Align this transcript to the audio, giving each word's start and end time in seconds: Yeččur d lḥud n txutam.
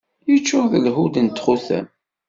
Yeččur 0.29 0.63
d 0.71 0.73
lḥud 0.85 1.15
n 1.19 1.27
txutam. 1.29 1.87